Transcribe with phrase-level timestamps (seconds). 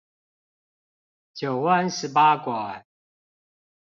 [1.35, 2.87] 九彎十八拐